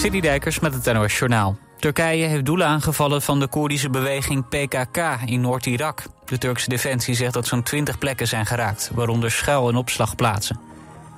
[0.00, 1.56] Dijkers met het NOS Journaal.
[1.78, 6.02] Turkije heeft doelen aangevallen van de Koerdische beweging PKK in Noord-Irak.
[6.24, 10.60] De Turkse defensie zegt dat zo'n 20 plekken zijn geraakt, waaronder schuil- en opslagplaatsen.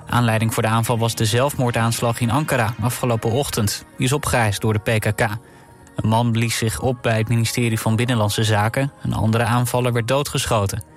[0.07, 3.85] Aanleiding voor de aanval was de zelfmoordaanslag in Ankara afgelopen ochtend.
[3.97, 5.21] Die is opgeëist door de PKK.
[5.95, 8.91] Een man blies zich op bij het ministerie van Binnenlandse Zaken.
[9.01, 10.94] Een andere aanvaller werd doodgeschoten.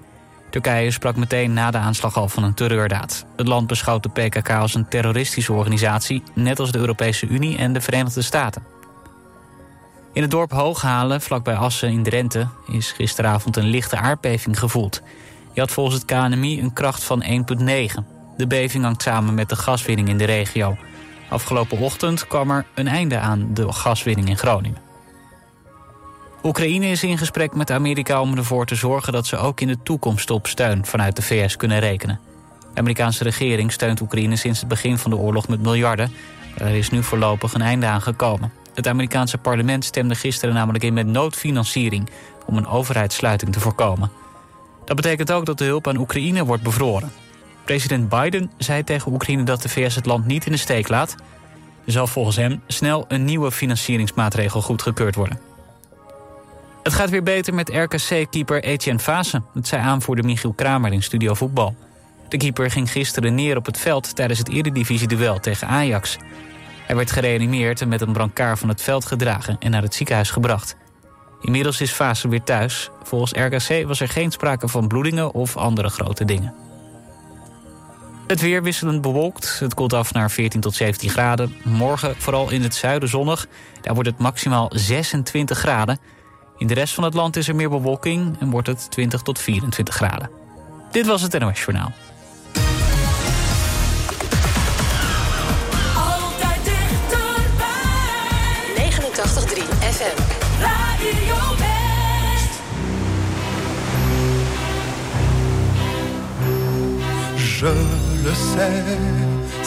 [0.50, 3.24] Turkije sprak meteen na de aanslag al van een terreurdaad.
[3.36, 6.22] Het land beschouwt de PKK als een terroristische organisatie...
[6.34, 8.62] net als de Europese Unie en de Verenigde Staten.
[10.12, 12.46] In het dorp Hooghalen, vlakbij Assen in Drenthe...
[12.66, 15.02] is gisteravond een lichte aardbeving gevoeld.
[15.52, 17.28] Die had volgens het KNMI een kracht van 1,9.
[18.36, 20.76] De beving hangt samen met de gaswinning in de regio.
[21.28, 24.87] Afgelopen ochtend kwam er een einde aan de gaswinning in Groningen.
[26.42, 29.82] Oekraïne is in gesprek met Amerika om ervoor te zorgen dat ze ook in de
[29.82, 32.20] toekomst op steun vanuit de VS kunnen rekenen.
[32.74, 36.12] De Amerikaanse regering steunt Oekraïne sinds het begin van de oorlog met miljarden.
[36.56, 38.52] Er is nu voorlopig een einde aan gekomen.
[38.74, 42.10] Het Amerikaanse parlement stemde gisteren namelijk in met noodfinanciering
[42.46, 44.10] om een overheidssluiting te voorkomen.
[44.84, 47.12] Dat betekent ook dat de hulp aan Oekraïne wordt bevroren.
[47.64, 51.14] President Biden zei tegen Oekraïne dat de VS het land niet in de steek laat.
[51.86, 55.47] Er zal volgens hem snel een nieuwe financieringsmaatregel goedgekeurd worden.
[56.88, 59.42] Het gaat weer beter met RKC-keeper Etienne Fase.
[59.54, 61.76] Dat zei aanvoerder Michiel Kramer in Studio Voetbal.
[62.28, 66.16] De keeper ging gisteren neer op het veld tijdens het eredivisie-duel tegen Ajax.
[66.86, 70.30] Hij werd gereanimeerd en met een brancard van het veld gedragen en naar het ziekenhuis
[70.30, 70.76] gebracht.
[71.40, 72.90] Inmiddels is Fase weer thuis.
[73.02, 76.54] Volgens RKC was er geen sprake van bloedingen of andere grote dingen.
[78.26, 79.58] Het weer wisselend bewolkt.
[79.58, 81.56] Het koelt af naar 14 tot 17 graden.
[81.64, 83.46] Morgen vooral in het zuiden zonnig.
[83.80, 85.98] Daar wordt het maximaal 26 graden.
[86.58, 89.38] In de rest van het land is er meer bewolking en wordt het 20 tot
[89.38, 90.30] 24 graden.
[90.90, 91.92] Dit was het NOS Journaal.
[95.96, 97.70] Altijd dichterbij.
[98.76, 100.22] 89.3 FM.
[100.60, 102.60] Radio West.
[107.58, 107.72] Je
[108.22, 108.98] le sais,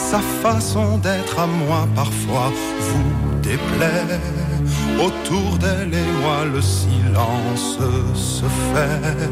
[0.09, 4.50] sa façon d'être à moi parfois vous déplaît.
[4.99, 7.79] Autour d'elle et moi le silence
[8.13, 9.29] se fait,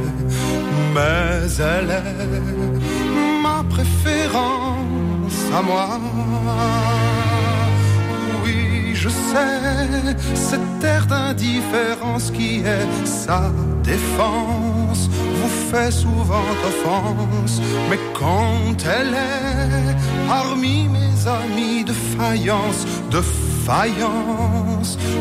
[0.94, 6.00] mais elle est ma préférence à moi.
[8.44, 13.52] Oui, je sais, cette air d'indifférence qui est sa
[13.84, 19.96] défense vous fait souvent offense, mais quand elle est
[20.28, 23.49] parmi mes amis de faïence, de faïence,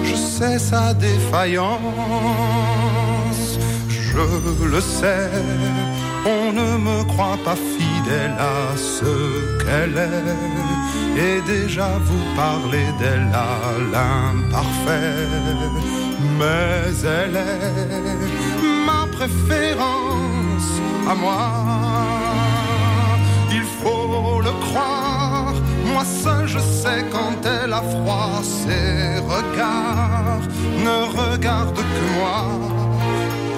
[0.04, 1.78] je sais sa défaillance,
[3.88, 5.30] je le sais,
[6.24, 9.12] on ne me croit pas fidèle à ce
[9.60, 13.58] qu'elle est, et déjà vous parlez d'elle à
[13.92, 15.28] l'imparfait,
[16.38, 18.16] mais elle est
[18.86, 20.70] ma préférence
[21.08, 22.17] à moi.
[25.98, 30.46] Moi seul je sais quand elle a froid, ses regards
[30.86, 32.40] ne regardent que moi.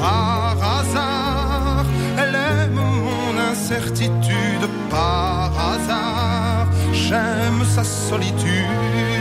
[0.00, 1.84] Par hasard,
[2.16, 9.19] elle aime mon incertitude, par hasard, j'aime sa solitude.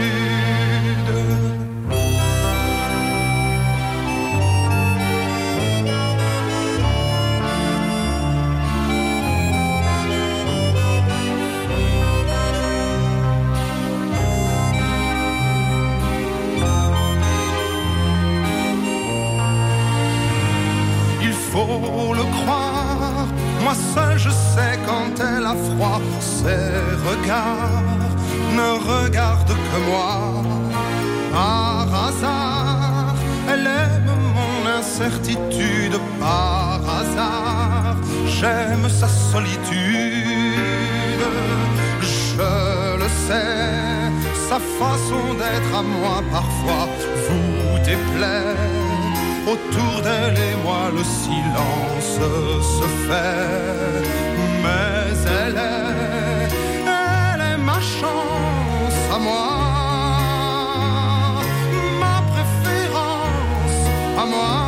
[22.36, 23.26] Croire.
[23.62, 26.70] Moi seul je sais quand elle a froid, ses
[27.08, 28.10] regards
[28.58, 30.42] ne regardent que moi.
[31.32, 33.14] Par hasard,
[33.48, 35.96] elle aime mon incertitude.
[36.18, 41.24] Par hasard, j'aime sa solitude.
[42.00, 44.10] Je le sais,
[44.48, 46.88] sa façon d'être à moi parfois
[47.28, 48.89] vous déplaît.
[49.46, 52.20] Autour d'elle et moi le silence
[52.78, 54.04] se fait,
[54.62, 56.48] mais elle est,
[56.86, 59.48] elle est ma chance à moi,
[61.98, 63.80] ma préférence
[64.22, 64.59] à moi,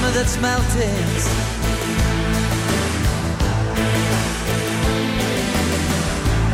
[0.00, 1.24] the Dutch mountains.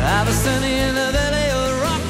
[0.01, 2.03] I was standing in the valley of rock,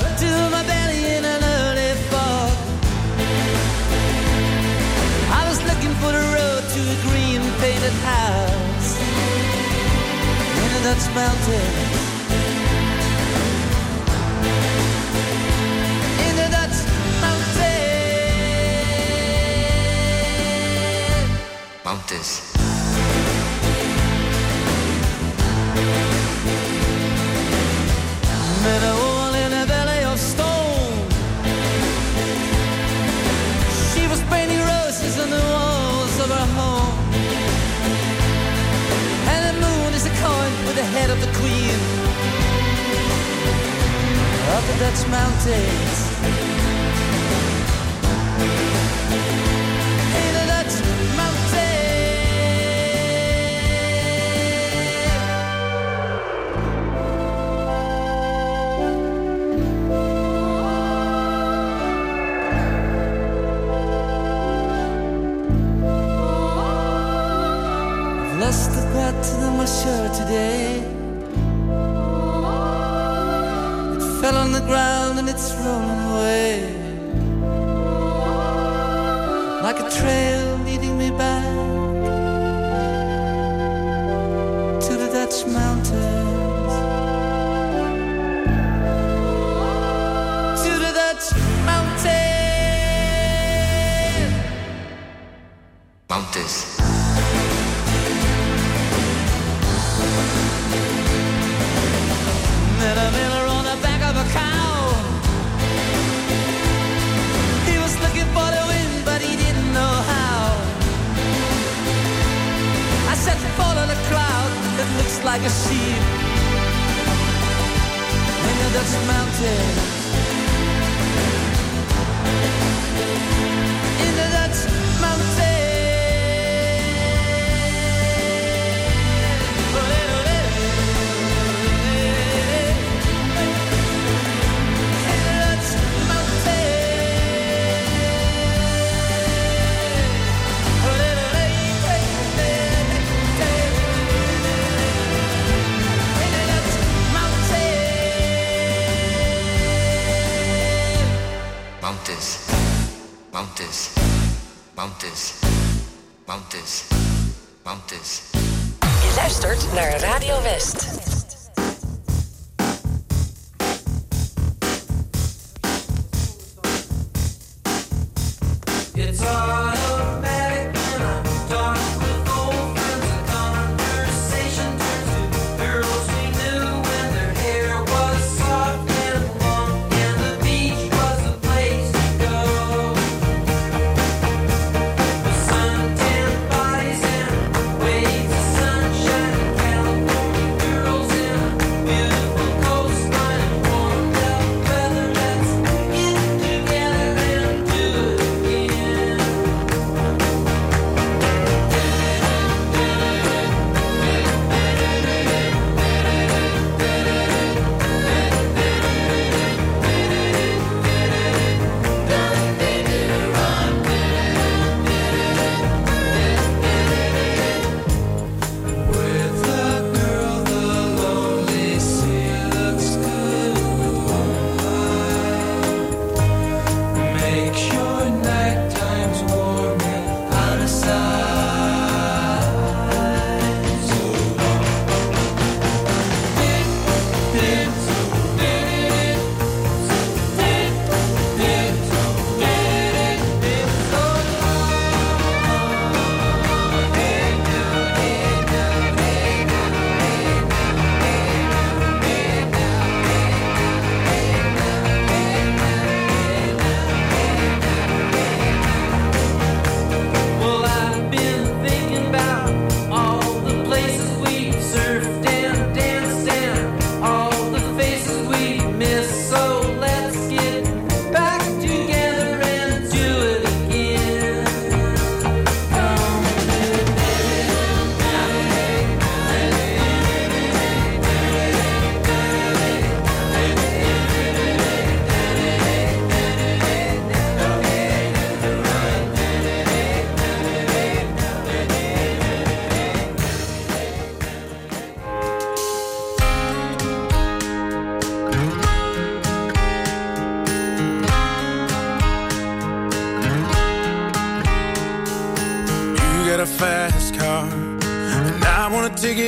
[0.00, 2.52] up to my belly in an early fog.
[5.30, 8.90] I was looking for the road to a green painted house
[10.62, 11.06] in the Dutch
[28.62, 28.94] Met a
[29.44, 31.08] in a valley of stone.
[33.92, 36.96] She was painting roses on the walls of her home.
[39.32, 41.80] And the moon is a coin with the head of the queen
[44.54, 46.09] of the Dutch mountains.
[69.60, 70.78] My shirt today.
[73.96, 76.52] It fell on the ground and it's rolling away.
[79.62, 81.44] Like a trail leading me back
[84.86, 86.74] to the Dutch mountains.
[90.62, 91.26] To the Dutch
[91.66, 92.10] mountains.
[96.08, 96.69] Mountains.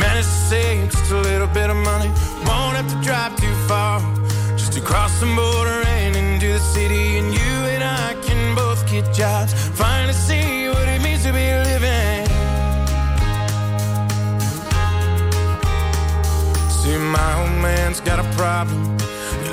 [0.00, 2.10] Managed to save just a little bit of money.
[2.48, 4.00] Won't have to drive too far.
[4.56, 7.18] Just to cross the border and into the city.
[7.18, 9.52] And you and I can both get jobs.
[9.82, 12.26] Finally see what it means to be living.
[16.78, 18.96] See, my old man's got a problem.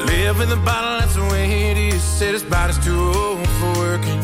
[0.06, 2.02] Live in the bottle, that's the way it is.
[2.02, 4.22] Said his body's too old for working.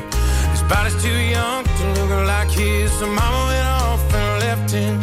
[0.55, 2.91] His body's too young to look like his.
[2.99, 5.02] So mama went off and left him.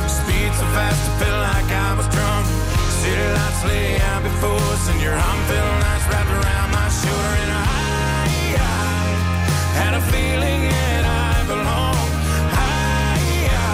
[0.51, 2.45] Speed so fast, I felt like I was drunk.
[2.99, 7.33] City lights lay out before us, and your arm felt nice wrapped around my shoulder.
[7.43, 7.63] And I,
[8.51, 8.75] I
[9.79, 12.13] had a feeling that I belonged.
[12.51, 13.17] I,
[13.47, 13.67] I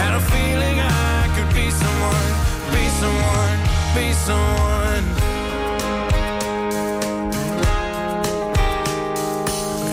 [0.00, 2.28] had a feeling I could be someone,
[2.74, 3.58] be someone,
[3.96, 5.04] be someone.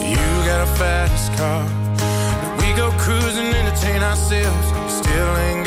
[0.03, 1.63] You got a fast car.
[2.59, 4.67] We go cruising, entertain ourselves.
[4.91, 5.66] Still ain't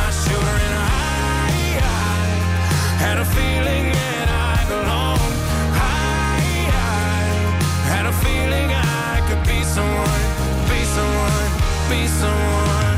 [3.01, 5.35] had a feeling that I belonged.
[5.73, 6.37] I,
[6.69, 7.25] I
[7.89, 10.23] had a feeling I could be someone,
[10.69, 11.49] be someone,
[11.89, 12.97] be someone.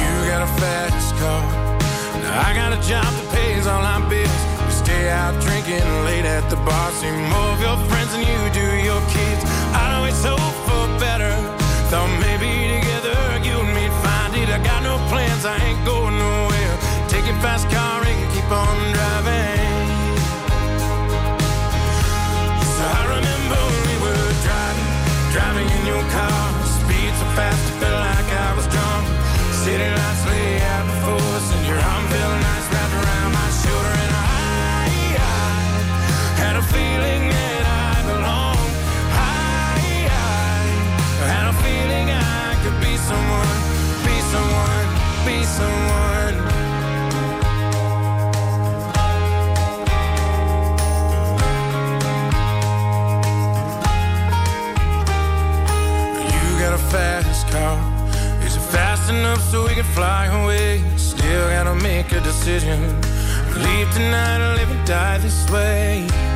[0.00, 1.44] You got a fast car.
[2.48, 4.42] I got a job that pays all our bills.
[4.64, 6.90] We stay out drinking late at the bar.
[6.96, 9.44] See more of your friends than you do your kids.
[9.76, 11.36] I'd always hope for better.
[11.92, 12.65] Thought maybe
[17.46, 17.75] fast
[59.36, 60.82] enough so we can fly away?
[60.96, 62.80] Still gotta make a decision.
[63.54, 66.35] Leave tonight or live and die this way.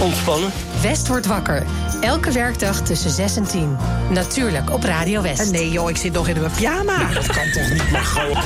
[0.00, 0.50] ontspannen.
[0.82, 1.62] West wordt wakker.
[2.00, 3.76] Elke werkdag tussen 6 en 10.
[4.10, 5.50] Natuurlijk op Radio West.
[5.50, 7.12] Nee joh, ik zit nog in mijn pyjama.
[7.12, 8.36] Dat kan toch niet, Margot?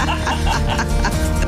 [1.41, 1.48] het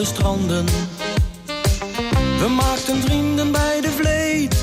[0.00, 0.64] stranden.
[2.38, 4.56] We maakten vrienden bij de vleet.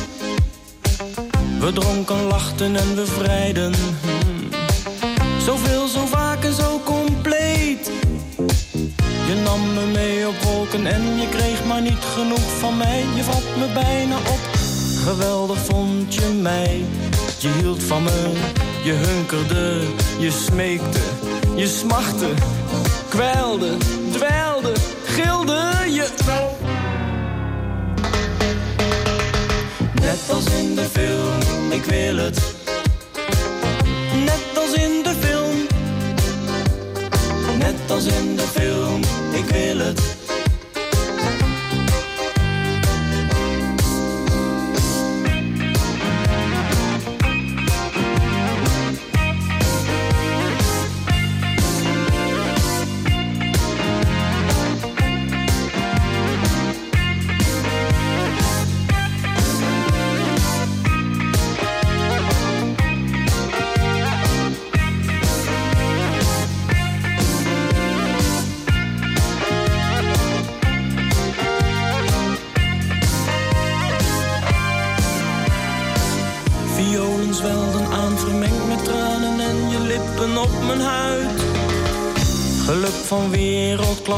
[1.60, 3.74] We dronken, lachten en we vrijden.
[4.02, 4.50] Hmm.
[5.46, 7.92] Zoveel, zo vaak en zo compleet.
[9.28, 13.06] Je nam me mee op wolken en je kreeg maar niet genoeg van mij.
[13.16, 14.40] Je vat me bijna op,
[15.06, 16.86] geweldig vond je mij.
[17.40, 18.32] Je hield van me,
[18.84, 19.82] je hunkerde,
[20.20, 21.00] je smeekte,
[21.56, 22.30] je smachtte,
[23.10, 23.78] kwijlde,
[25.22, 26.08] gilde je.
[30.02, 32.40] Net als in de film, ik wil het.
[34.26, 35.68] Net als in de film.
[37.58, 39.02] Net als in de film,
[39.34, 40.19] ik wil het.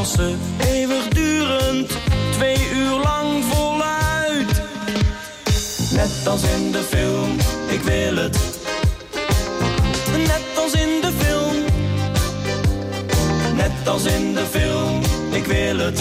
[0.02, 1.90] Wereldklasse, eeuwigdurend,
[2.30, 4.62] twee uur lang voluit.
[5.92, 7.36] Net als in de film,
[7.68, 8.38] ik wil het.
[10.16, 11.64] Net als in de film.
[13.54, 16.00] Net als in de film, ik wil het.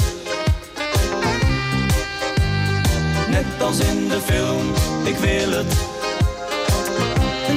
[3.30, 5.74] Net als in de film, ik wil het.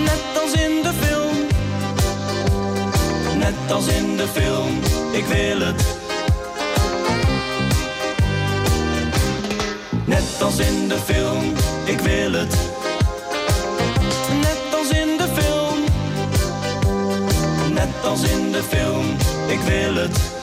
[0.04, 1.36] Net als in de film.
[3.38, 4.80] Net als in de film,
[5.12, 5.93] ik wil het.
[10.44, 11.52] Als in de film,
[11.84, 12.56] ik wil het.
[14.40, 15.84] Net als in de film.
[17.72, 19.06] Net als in de film,
[19.48, 20.33] ik wil het.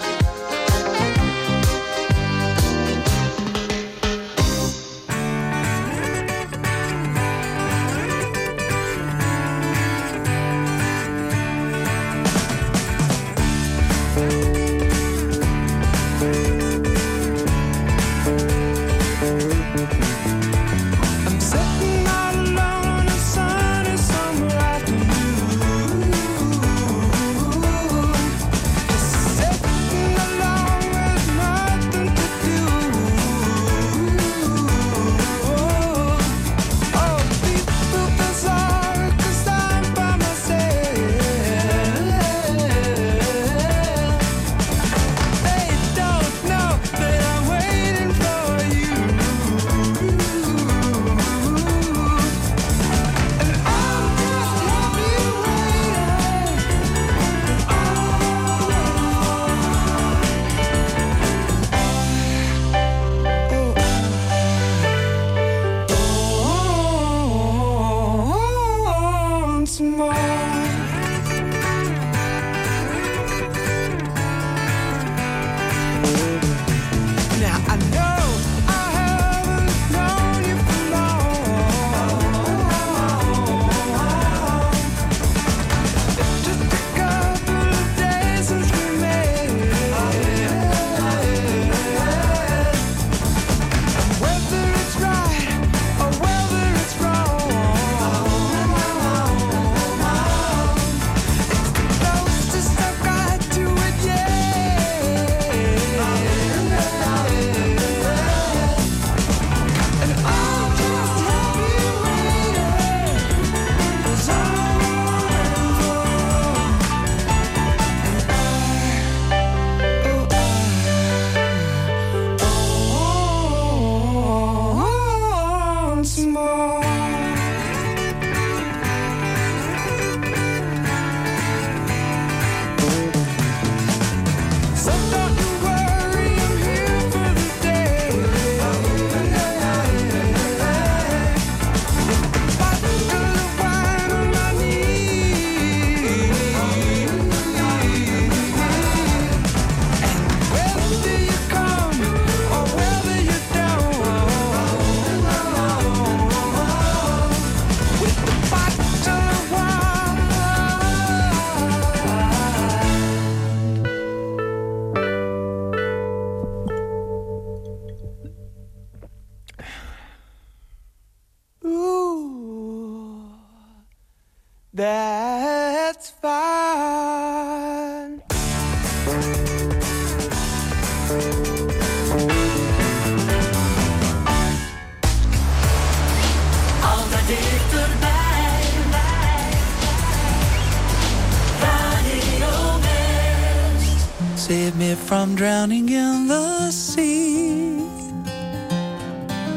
[194.47, 197.77] Save me from drowning in the sea.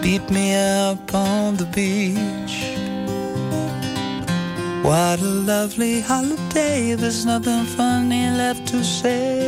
[0.03, 2.57] Beat me up on the beach.
[4.85, 6.95] What a lovely holiday.
[6.97, 9.41] There's nothing funny left to say.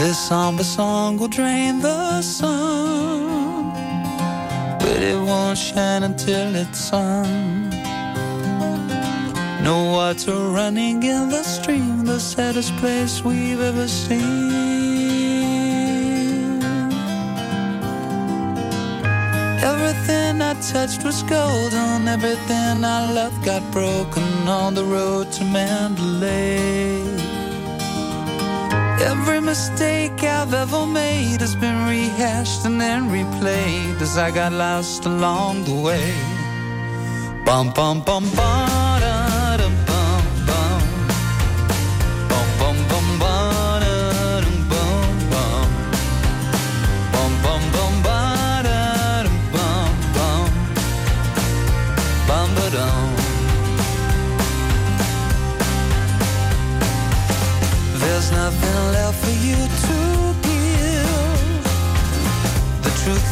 [0.00, 3.70] This somber song will drain the sun,
[4.80, 7.57] but it won't shine until it's sung.
[9.68, 14.22] No water running in the stream, the saddest place we've ever seen.
[19.72, 27.02] Everything I touched was golden, everything I loved got broken on the road to Mandalay.
[29.12, 35.04] Every mistake I've ever made has been rehashed and then replayed as I got lost
[35.04, 36.14] along the way.
[37.44, 39.27] Bum bum bum bum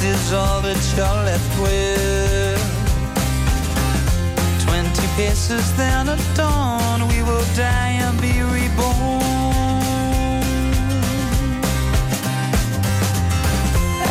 [0.07, 2.63] is all that you're left with.
[4.65, 9.23] Twenty paces, then at dawn, we will die and be reborn.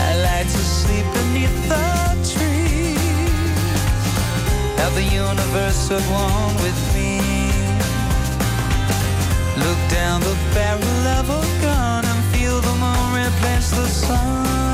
[0.03, 1.88] I like to sleep beneath the
[2.34, 3.58] trees.
[4.79, 7.12] Have the universe at one with me.
[9.63, 14.64] Look down the barrel of a gun and feel the moon replace the sun.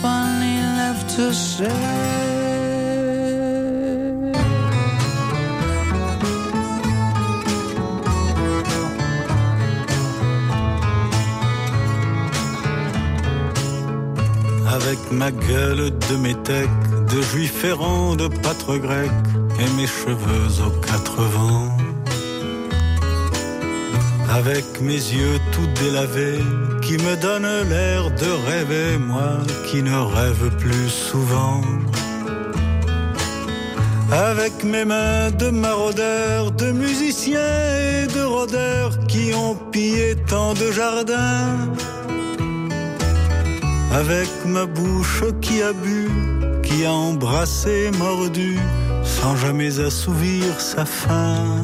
[0.00, 1.66] Funny left to say.
[14.68, 16.68] Avec ma gueule de métèque,
[17.12, 19.10] de juif errant, de pâtre grec,
[19.58, 21.76] et mes cheveux aux quatre vents.
[24.32, 26.38] avec mes yeux tout délavés,
[26.90, 29.34] qui me donnent l'air de rêver, moi
[29.68, 31.60] qui ne rêve plus souvent.
[34.10, 40.72] Avec mes mains de maraudeurs, de musiciens et de rôdeurs qui ont pillé tant de
[40.72, 41.58] jardins.
[43.92, 46.08] Avec ma bouche qui a bu,
[46.64, 48.58] qui a embrassé, mordu,
[49.04, 51.62] sans jamais assouvir sa faim.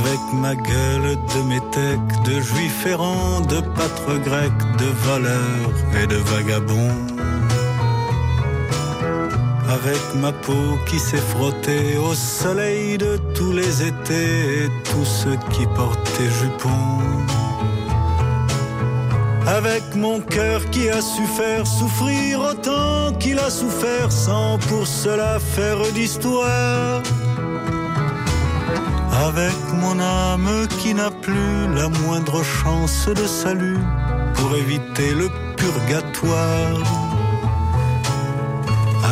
[0.00, 5.70] Avec ma gueule de métèque, de juif errant, de pâtre grec, de voleur
[6.02, 6.94] et de vagabond.
[9.68, 15.38] Avec ma peau qui s'est frottée au soleil de tous les étés et tous ceux
[15.52, 17.02] qui portaient jupons.
[19.46, 25.38] Avec mon cœur qui a su faire souffrir autant qu'il a souffert sans pour cela
[25.38, 27.02] faire d'histoire.
[29.28, 33.78] Avec mon âme qui n'a plus la moindre chance de salut
[34.34, 35.28] pour éviter le
[35.58, 36.82] purgatoire.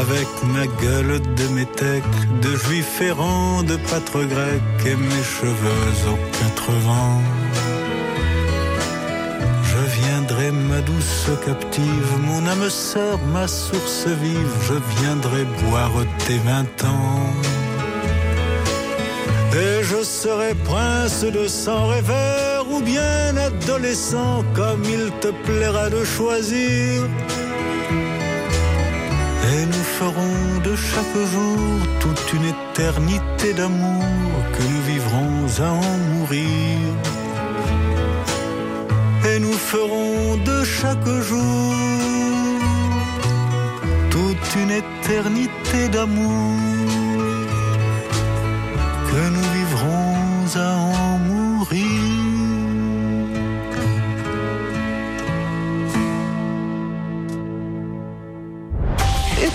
[0.00, 6.20] Avec ma gueule de métèque, de juif errant, de pâtre grec et mes cheveux aux
[6.38, 7.22] quatre vents.
[9.64, 15.92] Je viendrai, ma douce captive, mon âme sœur, ma source vive, je viendrai boire
[16.26, 17.57] tes vingt ans.
[20.08, 26.02] Et je serai prince de sang rêveur ou bien adolescent, comme il te plaira de
[26.02, 27.02] choisir.
[29.52, 34.04] Et nous ferons de chaque jour toute une éternité d'amour
[34.54, 36.78] que nous vivrons à en mourir.
[39.30, 41.74] Et nous ferons de chaque jour
[44.10, 46.77] toute une éternité d'amour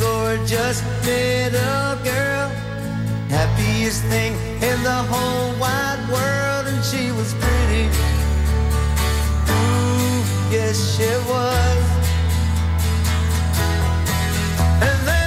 [0.00, 2.48] gorgeous little girl,
[3.28, 4.32] happiest thing
[4.62, 7.84] in the whole wide world, and she was pretty.
[9.52, 11.84] Ooh, yes, she was.
[14.88, 15.19] And then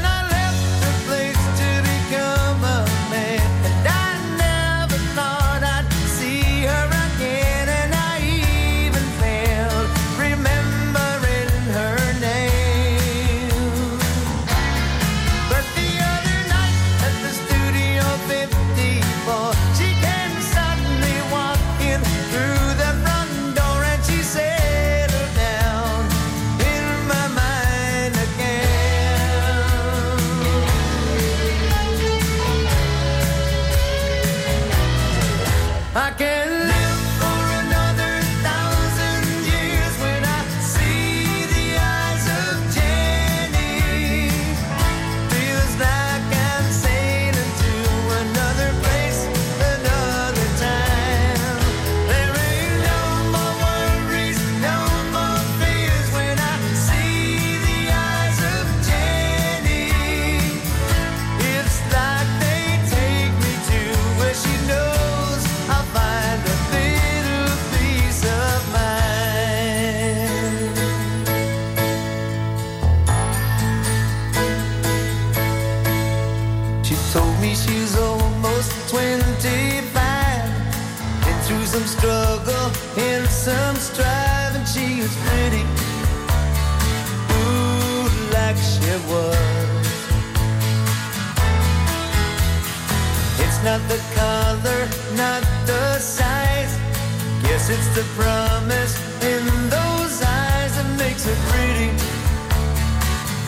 [97.70, 98.94] it's the promise
[99.24, 101.92] in those eyes that makes her pretty.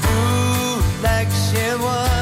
[0.08, 2.15] Ooh, like she was.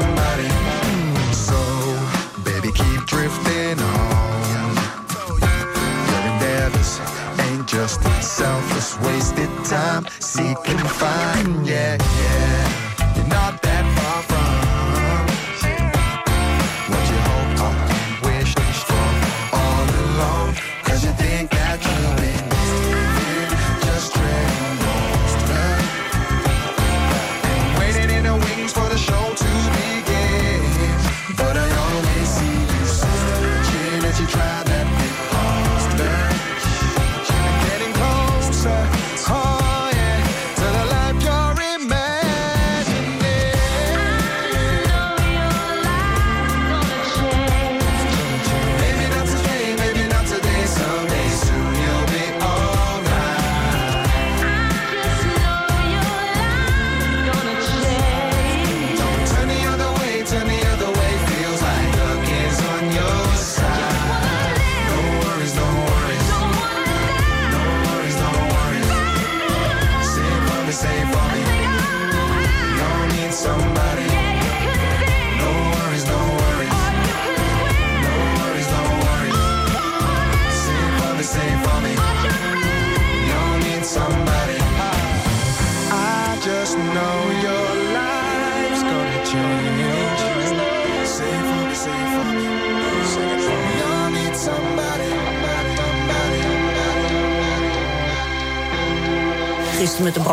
[0.00, 0.48] somebody.
[1.32, 1.58] So,
[2.44, 4.74] baby, keep drifting on.
[6.10, 7.00] Your endeavors
[7.46, 10.06] ain't just selfless, wasted time.
[10.20, 12.23] seeking fun, yeah.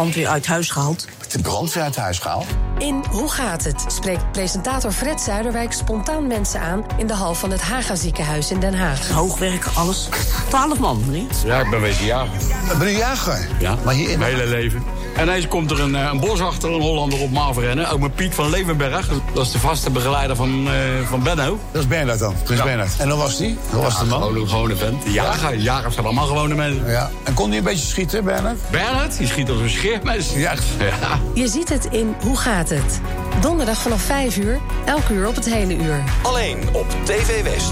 [0.02, 1.06] Brandweer uit huis gehaald.
[1.32, 2.46] De brandweer uit huis gehaald?
[2.78, 3.84] In Hoe gaat het?
[3.88, 8.60] spreekt presentator Fred Zuiderwijk spontaan mensen aan in de hal van het Haga ziekenhuis in
[8.60, 9.10] Den Haag.
[9.10, 10.10] Hoogwerken, alles.
[10.50, 11.26] Twaalf man, meneer.
[11.46, 12.38] Ja, ik ben wezen jager.
[12.80, 13.48] Ben je jager?
[13.60, 14.84] Ja, Maar hier in- mijn hele leven.
[15.16, 17.90] En ineens komt er een, eh, een boswachter, een Hollander op me afrennen.
[17.90, 19.10] Ook met Piet van Levenberg.
[19.34, 20.74] Dat is de vaste begeleider van, eh,
[21.10, 21.60] van Benno.
[21.72, 22.66] Dat is Bernard dan, Prins Ja.
[22.66, 22.92] Bernard.
[22.98, 23.58] En hoe was die?
[23.70, 24.22] Hoe was de man?
[24.22, 25.04] Gewoon een gewone vent.
[25.04, 25.58] De jager.
[25.58, 26.90] Jagers zijn allemaal gewone mensen.
[26.92, 27.10] Ja.
[27.24, 28.58] En kon hij een beetje schieten, Bernard?
[28.72, 30.30] Bernard, die schiet als een scheermes.
[30.34, 30.54] Ja.
[30.80, 31.20] ja.
[31.34, 33.00] Je ziet het in Hoe gaat het?
[33.42, 36.04] Donderdag vanaf 5 uur, elk uur op het hele uur.
[36.22, 37.72] Alleen op TV West.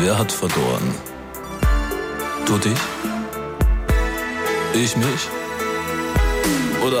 [0.00, 0.94] Wer hat verloren?
[2.46, 2.78] Du dich?
[4.74, 5.28] Ich mich?
[6.84, 7.00] Oder?